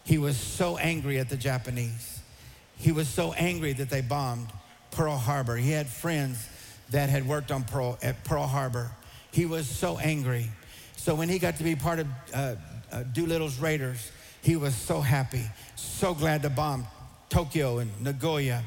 [0.04, 2.20] He was so angry at the Japanese.
[2.76, 4.48] He was so angry that they bombed
[4.90, 5.56] Pearl Harbor.
[5.56, 6.48] He had friends
[6.90, 8.90] that had worked on Pearl, at Pearl Harbor.
[9.32, 10.50] He was so angry.
[10.96, 12.54] So when he got to be part of uh,
[12.90, 14.10] uh, Doolittle's Raiders,
[14.42, 15.44] he was so happy,
[15.76, 16.86] so glad to bomb
[17.28, 18.62] Tokyo and Nagoya.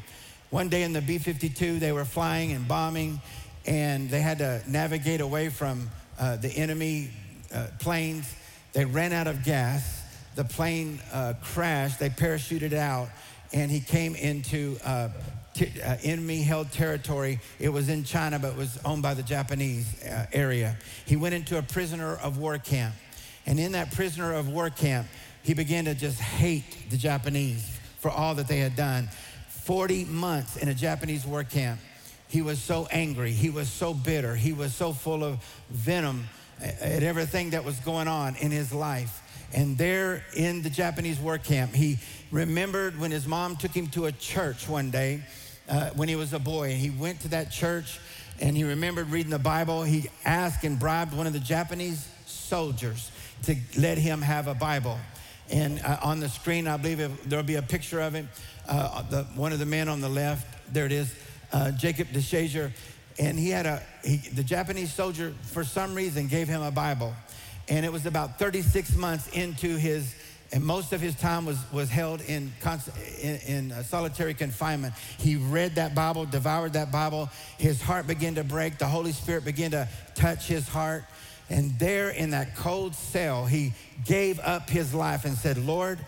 [0.49, 3.19] One day in the B 52, they were flying and bombing,
[3.65, 7.09] and they had to navigate away from uh, the enemy
[7.53, 8.33] uh, planes.
[8.73, 10.03] They ran out of gas
[10.35, 13.09] the plane uh, crashed, they parachuted out,
[13.51, 15.09] and he came into uh,
[15.53, 17.39] t- uh, enemy held territory.
[17.59, 20.75] It was in China, but was owned by the Japanese uh, area.
[21.05, 22.95] He went into a prisoner of war camp.
[23.45, 25.07] And in that prisoner of war camp,
[25.43, 29.09] he began to just hate the Japanese for all that they had done.
[29.49, 31.79] 40 months in a Japanese war camp.
[32.33, 33.31] He was so angry.
[33.31, 34.35] He was so bitter.
[34.35, 35.37] He was so full of
[35.69, 36.27] venom
[36.59, 39.21] at everything that was going on in his life.
[39.53, 41.99] And there in the Japanese war camp, he
[42.31, 45.21] remembered when his mom took him to a church one day
[45.69, 46.71] uh, when he was a boy.
[46.71, 47.99] And he went to that church
[48.41, 49.83] and he remembered reading the Bible.
[49.83, 53.11] He asked and bribed one of the Japanese soldiers
[53.43, 54.97] to let him have a Bible.
[55.51, 58.27] And uh, on the screen, I believe there'll be a picture of him.
[58.67, 61.13] Uh, the, one of the men on the left, there it is,
[61.53, 62.71] uh, Jacob DeShazer.
[63.19, 67.13] And he had a, he, the Japanese soldier, for some reason, gave him a Bible.
[67.69, 70.13] And it was about 36 months into his,
[70.51, 72.51] and most of his time was, was held in,
[73.21, 74.95] in, in uh, solitary confinement.
[75.19, 77.29] He read that Bible, devoured that Bible.
[77.57, 78.79] His heart began to break.
[78.79, 81.05] The Holy Spirit began to touch his heart.
[81.49, 83.73] And there in that cold cell, he
[84.05, 85.99] gave up his life and said, Lord,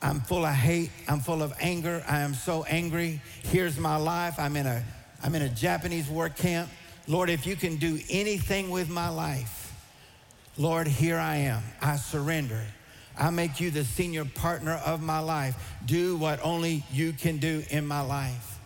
[0.00, 0.90] I'm full of hate.
[1.08, 2.04] I'm full of anger.
[2.08, 3.20] I am so angry.
[3.42, 4.38] Here's my life.
[4.38, 4.84] I'm in a,
[5.22, 6.68] I'm in a Japanese work camp.
[7.06, 9.74] Lord, if you can do anything with my life,
[10.56, 11.62] Lord, here I am.
[11.80, 12.62] I surrender.
[13.18, 15.56] I make you the senior partner of my life.
[15.84, 18.58] Do what only you can do in my life.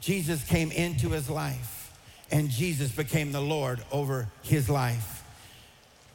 [0.00, 1.90] Jesus came into his life,
[2.30, 5.24] and Jesus became the Lord over his life.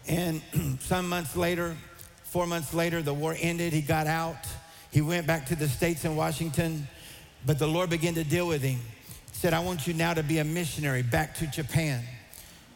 [0.08, 0.42] And
[0.82, 1.76] some months later,
[2.24, 3.74] four months later, the war ended.
[3.74, 4.46] He got out.
[4.92, 6.88] He went back to the States in Washington,
[7.46, 8.80] but the Lord began to deal with him.
[9.32, 12.04] Said, I want you now to be a missionary back to Japan.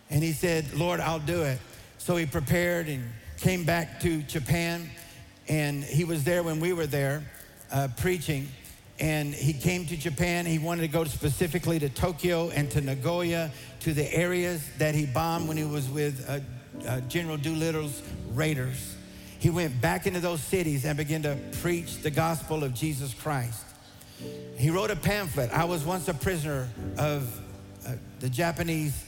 [0.10, 1.60] And he said, Lord, I'll do it.
[1.98, 3.04] So he prepared and
[3.40, 4.90] came back to Japan,
[5.48, 7.24] and he was there when we were there
[7.72, 8.48] uh, preaching.
[9.00, 10.46] And he came to Japan.
[10.46, 15.06] He wanted to go specifically to Tokyo and to Nagoya, to the areas that he
[15.08, 16.40] bombed when he was with uh,
[16.88, 18.02] uh, General Doolittle's
[18.34, 18.96] raiders.
[19.44, 23.66] He went back into those cities and began to preach the gospel of Jesus Christ.
[24.56, 25.52] He wrote a pamphlet.
[25.52, 27.42] I was once a prisoner of
[27.86, 29.04] uh, the Japanese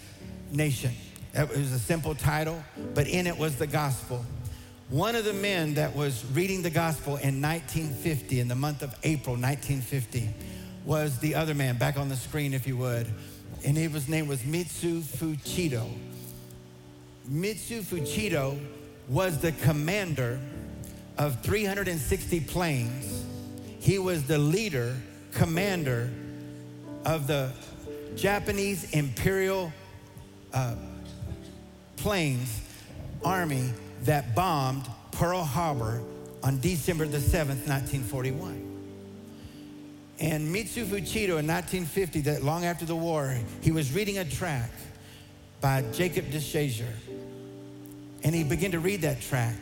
[0.51, 0.91] nation.
[1.33, 2.61] It was a simple title,
[2.93, 4.25] but in it was the gospel.
[4.89, 8.93] One of the men that was reading the gospel in 1950, in the month of
[9.03, 10.31] April 1950,
[10.83, 13.07] was the other man, back on the screen if you would.
[13.65, 15.89] And his name was Mitsu Fuchida.
[17.25, 18.59] Mitsu Fuchida
[19.07, 20.39] was the commander
[21.17, 23.25] of 360 planes.
[23.79, 24.95] He was the leader,
[25.31, 26.09] commander
[27.05, 27.51] of the
[28.15, 29.71] Japanese Imperial
[30.53, 30.75] uh,
[31.97, 32.61] planes
[33.23, 33.71] army
[34.03, 36.01] that bombed Pearl Harbor
[36.43, 38.61] on December the 7th, 1941.
[40.19, 44.71] And Mitsu Fuchida in 1950, that long after the war, he was reading a track
[45.59, 46.91] by Jacob DeShazer.
[48.25, 49.55] And he began to read that track.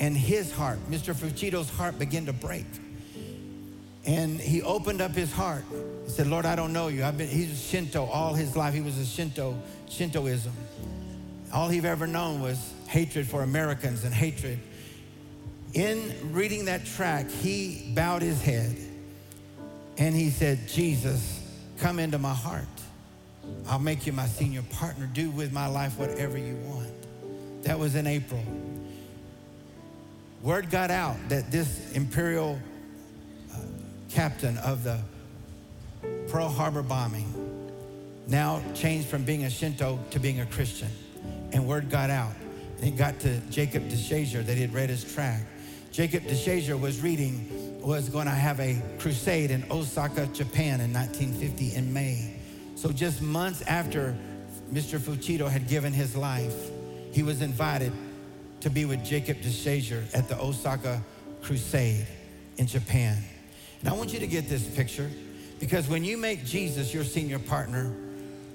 [0.00, 1.14] and his heart, Mr.
[1.14, 2.66] Fuchida's heart, began to break.
[4.04, 5.64] And he opened up his heart.
[6.04, 7.04] He said, Lord, I don't know you.
[7.04, 8.74] I've been, he's Shinto all his life.
[8.74, 9.56] He was a Shinto,
[9.88, 10.52] Shintoism.
[11.52, 14.58] All he've ever known was hatred for Americans and hatred.
[15.72, 18.76] In reading that track, he bowed his head
[19.96, 21.40] and he said, Jesus,
[21.78, 22.64] come into my heart.
[23.68, 25.06] I'll make you my senior partner.
[25.06, 26.93] Do with my life whatever you want.
[27.64, 28.42] That was in April.
[30.42, 32.60] Word got out that this imperial
[33.52, 33.56] uh,
[34.10, 35.00] captain of the
[36.28, 37.32] Pearl Harbor bombing
[38.26, 40.90] now changed from being a Shinto to being a Christian.
[41.52, 42.32] And word got out.
[42.78, 45.42] And it got to Jacob DeShazer that he had read his track.
[45.92, 51.76] Jacob DeShazer was reading, was going to have a crusade in Osaka, Japan in 1950
[51.76, 52.36] in May.
[52.74, 54.16] So just months after
[54.72, 54.98] Mr.
[54.98, 56.70] Fuchida had given his life,
[57.14, 57.92] he was invited
[58.60, 61.00] to be with Jacob DeShazer at the Osaka
[61.42, 62.06] Crusade
[62.56, 63.16] in Japan.
[63.78, 65.08] And I want you to get this picture
[65.60, 67.94] because when you make Jesus your senior partner,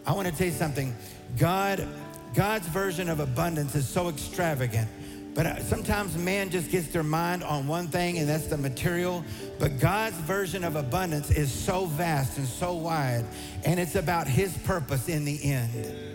[0.05, 0.93] I want to tell you something.
[1.37, 1.87] God,
[2.33, 4.89] God's version of abundance is so extravagant.
[5.35, 9.23] But uh, sometimes man just gets their mind on one thing, and that's the material.
[9.57, 13.23] But God's version of abundance is so vast and so wide,
[13.63, 16.08] and it's about his purpose in the end.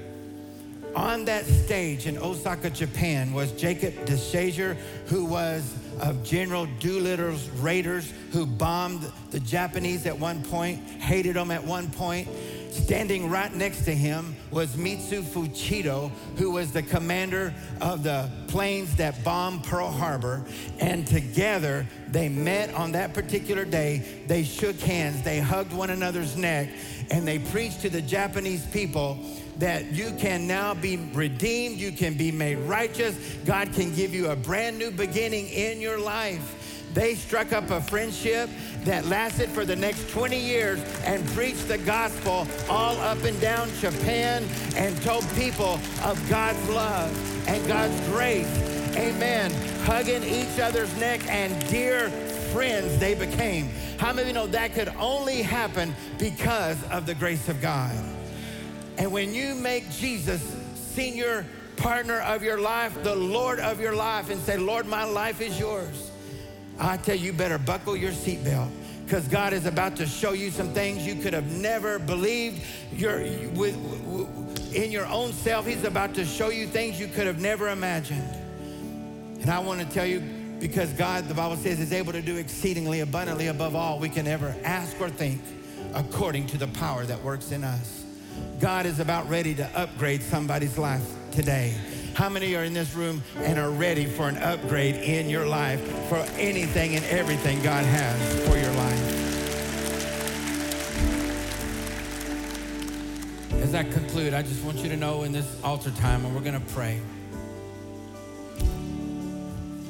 [0.97, 4.76] On that stage in Osaka, Japan, was Jacob DeShazer,
[5.07, 11.51] who was of General Doolittle's raiders who bombed the Japanese at one point, hated them
[11.51, 12.28] at one point.
[12.70, 18.95] Standing right next to him was Mitsu Fuchida, who was the commander of the planes
[18.97, 20.45] that bombed Pearl Harbor.
[20.80, 24.24] And together they met on that particular day.
[24.26, 26.68] They shook hands, they hugged one another's neck,
[27.11, 29.18] and they preached to the Japanese people
[29.59, 33.17] that you can now be redeemed, you can be made righteous.
[33.45, 36.61] God can give you a brand new beginning in your life.
[36.95, 38.49] They struck up a friendship
[38.85, 43.69] that lasted for the next 20 years and preached the gospel all up and down
[43.81, 44.45] Japan
[44.77, 48.47] and told people of God's love and God's grace.
[48.97, 49.51] Amen.
[49.85, 52.11] Hugging each other's neck and dear
[52.53, 53.69] friends they became.
[53.99, 57.93] How many of you know that could only happen because of the grace of God?
[58.99, 60.42] And when you make Jesus
[60.74, 61.45] senior
[61.76, 65.59] partner of your life, the Lord of your life, and say, Lord, my life is
[65.59, 66.11] yours,
[66.78, 68.70] I tell you, you better buckle your seatbelt
[69.05, 72.64] because God is about to show you some things you could have never believed.
[72.92, 73.20] You're,
[73.53, 73.76] with,
[74.74, 78.28] in your own self, He's about to show you things you could have never imagined.
[79.40, 80.20] And I want to tell you,
[80.59, 84.26] because God, the Bible says, is able to do exceedingly abundantly above all we can
[84.26, 85.42] ever ask or think,
[85.95, 88.04] according to the power that works in us.
[88.61, 91.74] God is about ready to upgrade somebody's life today.
[92.14, 95.80] How many are in this room and are ready for an upgrade in your life
[96.09, 99.20] for anything and everything God has for your life?
[103.62, 106.41] As I conclude, I just want you to know in this altar time, and we're
[106.41, 107.01] going to pray.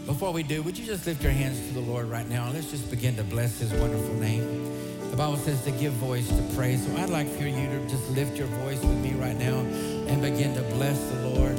[0.07, 2.51] Before we do, would you just lift your hands to the Lord right now?
[2.51, 4.84] Let's just begin to bless his wonderful name.
[5.15, 6.85] The Bible says to give voice to praise.
[6.85, 9.61] So I'd like for you to just lift your voice with me right now
[10.09, 11.57] and begin to bless the Lord.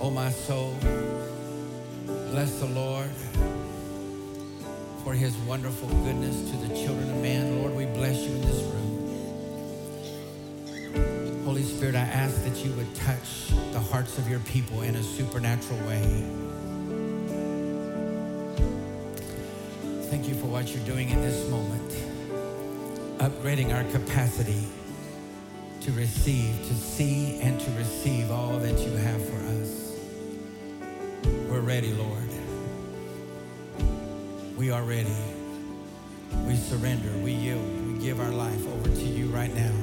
[0.00, 0.76] Oh, my soul,
[2.30, 3.10] bless the Lord
[5.02, 7.60] for his wonderful goodness to the children of man.
[7.60, 9.02] Lord, we bless you in this room.
[11.44, 15.02] Holy Spirit, I ask that you would touch the hearts of your people in a
[15.02, 16.24] supernatural way.
[20.08, 21.90] Thank you for what you're doing in this moment,
[23.18, 24.64] upgrading our capacity
[25.80, 29.98] to receive, to see, and to receive all that you have for us.
[31.48, 32.28] We're ready, Lord.
[34.56, 35.16] We are ready.
[36.46, 37.10] We surrender.
[37.18, 37.92] We yield.
[37.92, 39.74] We give our life over to you right now.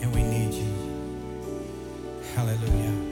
[0.00, 2.20] And we need you.
[2.34, 3.11] Hallelujah.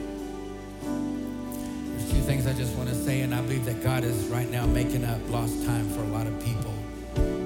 [3.01, 5.05] Things I just want to say, and I believe that God is right now making
[5.05, 6.73] up lost time for a lot of people.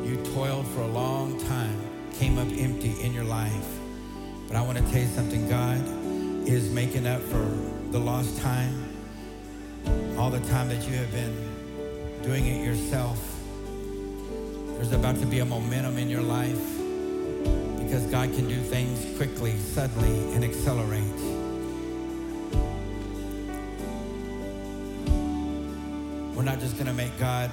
[0.05, 1.79] You toiled for a long time,
[2.13, 3.65] came up empty in your life.
[4.47, 5.81] But I want to tell you something God
[6.47, 7.45] is making up for
[7.91, 8.83] the lost time
[10.17, 11.35] all the time that you have been
[12.23, 13.19] doing it yourself.
[14.75, 16.77] There's about to be a momentum in your life
[17.79, 21.34] because God can do things quickly, suddenly, and accelerate.
[26.45, 27.51] Not just going to make God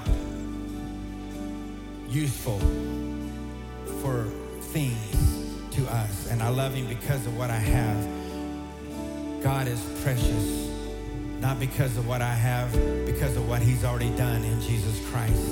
[2.09, 2.59] useful
[4.03, 4.25] for
[4.73, 6.31] things to us.
[6.31, 9.43] And I love him because of what I have.
[9.43, 10.63] God is precious
[11.43, 12.73] not because of what I have,
[13.05, 15.45] because of what He's already done in Jesus Christ.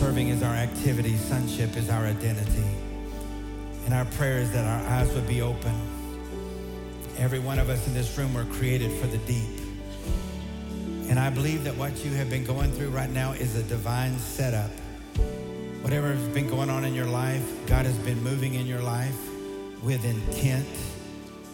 [0.00, 2.66] Serving is our activity, sonship is our identity.
[3.84, 5.72] And our prayer is that our eyes would be open.
[7.16, 9.63] Every one of us in this room were created for the deep.
[11.08, 14.18] And I believe that what you have been going through right now is a divine
[14.18, 14.70] setup.
[15.82, 19.18] Whatever has been going on in your life, God has been moving in your life
[19.82, 20.66] with intent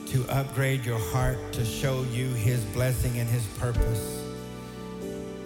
[0.06, 4.24] to upgrade your heart to show you his blessing and his purpose.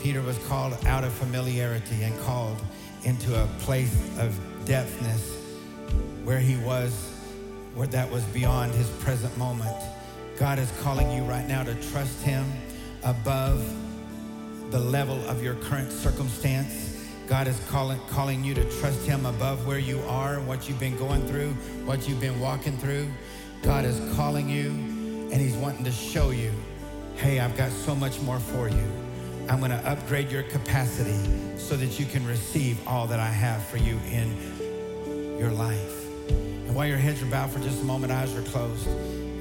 [0.01, 2.61] Peter was called out of familiarity and called
[3.05, 5.35] into a place of depthness
[6.25, 6.93] where he was,
[7.75, 9.77] where that was beyond his present moment.
[10.39, 12.45] God is calling you right now to trust him
[13.03, 13.63] above
[14.71, 17.07] the level of your current circumstance.
[17.27, 20.97] God is calling, calling you to trust him above where you are, what you've been
[20.97, 21.51] going through,
[21.85, 23.09] what you've been walking through.
[23.63, 26.53] God is calling you and he's wanting to show you,
[27.17, 28.93] hey, I've got so much more for you.
[29.49, 33.65] I'm going to upgrade your capacity so that you can receive all that I have
[33.67, 36.07] for you in your life.
[36.29, 38.89] And while your heads are bowed for just a moment, eyes are closed.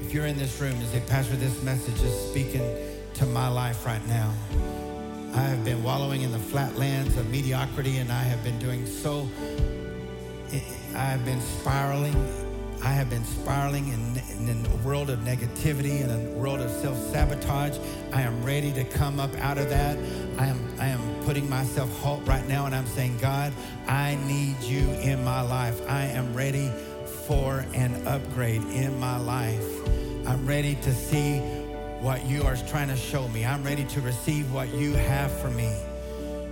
[0.04, 2.62] If you're in this room and say, Pastor, this message is speaking
[3.14, 4.32] to my life right now.
[5.34, 9.28] I have been wallowing in the flatlands of mediocrity and I have been doing so,
[10.94, 12.14] I have been spiraling.
[12.84, 17.78] I have been spiraling in, in a world of negativity and a world of self-sabotage.
[18.12, 19.96] I am ready to come up out of that.
[20.38, 23.52] I am, I am putting myself halt right now and I'm saying, God,
[23.88, 25.80] I need you in my life.
[25.88, 26.70] I am ready
[27.26, 29.64] for an upgrade in my life.
[30.26, 31.38] I'm ready to see
[32.04, 33.46] what you are trying to show me.
[33.46, 35.74] I'm ready to receive what you have for me.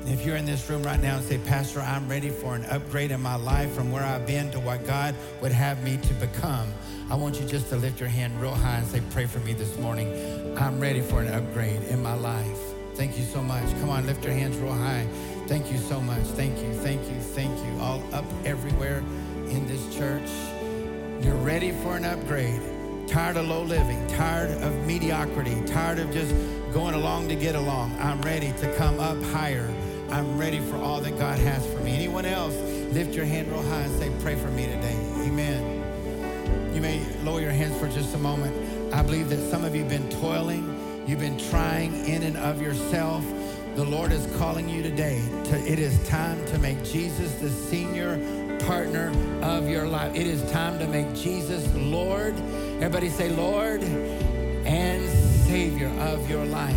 [0.00, 2.64] And if you're in this room right now and say, Pastor, I'm ready for an
[2.64, 6.14] upgrade in my life from where I've been to what God would have me to
[6.14, 6.72] become,
[7.11, 9.53] I want you just to lift your hand real high and say, Pray for me
[9.53, 10.57] this morning.
[10.57, 12.59] I'm ready for an upgrade in my life.
[12.94, 13.68] Thank you so much.
[13.80, 15.07] Come on, lift your hands real high.
[15.48, 16.24] Thank you so much.
[16.28, 17.78] Thank you, thank you, thank you.
[17.78, 19.00] All up everywhere
[19.50, 20.30] in this church.
[21.22, 22.71] You're ready for an upgrade
[23.12, 26.34] tired of low living, tired of mediocrity, tired of just
[26.72, 27.94] going along to get along.
[28.00, 29.70] I'm ready to come up higher.
[30.10, 31.94] I'm ready for all that God has for me.
[31.94, 32.54] Anyone else,
[32.94, 34.96] lift your hand real high and say, Pray for me today.
[35.26, 36.74] Amen.
[36.74, 38.94] You may lower your hands for just a moment.
[38.94, 42.62] I believe that some of you have been toiling, you've been trying in and of
[42.62, 43.26] yourself.
[43.74, 45.22] The Lord is calling you today.
[45.44, 48.16] To, it is time to make Jesus the senior
[48.66, 50.14] partner of your life.
[50.14, 52.34] It is time to make Jesus Lord.
[52.76, 55.08] Everybody say, Lord and
[55.46, 56.76] Savior of your life.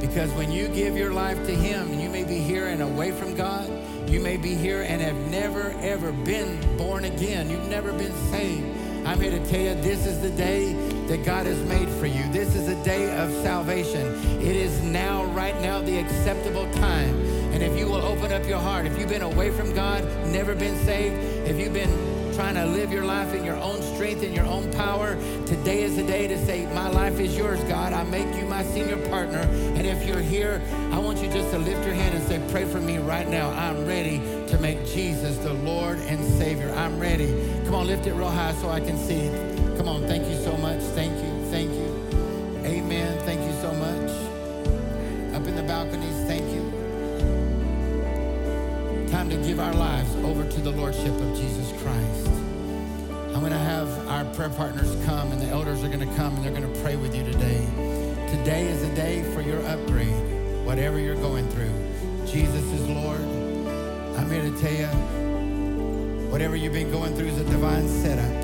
[0.00, 3.34] Because when you give your life to Him, you may be here and away from
[3.34, 3.70] God.
[4.08, 7.48] You may be here and have never, ever been born again.
[7.48, 8.66] You've never been saved.
[9.06, 10.72] I'm here to tell you this is the day
[11.06, 12.30] that God has made for you.
[12.32, 14.06] This is a day of salvation.
[14.40, 17.31] It is now, right now, the acceptable time.
[17.52, 20.54] And if you will open up your heart, if you've been away from God, never
[20.54, 24.34] been saved, if you've been trying to live your life in your own strength and
[24.34, 27.92] your own power, today is the day to say, My life is yours, God.
[27.92, 29.40] I make you my senior partner.
[29.40, 32.64] And if you're here, I want you just to lift your hand and say, Pray
[32.64, 33.50] for me right now.
[33.50, 36.72] I'm ready to make Jesus the Lord and Savior.
[36.72, 37.28] I'm ready.
[37.64, 39.76] Come on, lift it real high so I can see it.
[39.76, 40.80] Come on, thank you so much.
[40.80, 41.31] Thank you.
[50.62, 52.28] The Lordship of Jesus Christ.
[53.34, 56.36] I'm going to have our prayer partners come and the elders are going to come
[56.36, 57.66] and they're going to pray with you today.
[58.30, 60.14] Today is a day for your upgrade,
[60.64, 61.72] whatever you're going through.
[62.26, 63.20] Jesus is Lord.
[64.16, 64.86] I'm here to tell you,
[66.30, 68.42] whatever you've been going through is a divine setup.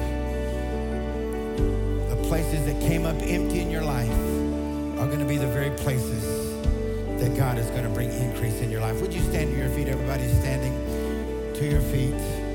[2.11, 4.11] The places that came up empty in your life
[4.99, 6.25] are going to be the very places
[7.21, 9.01] that God is going to bring increase in your life.
[9.01, 9.87] Would you stand to your feet?
[9.87, 10.88] Everybody standing
[11.59, 12.48] to your feet.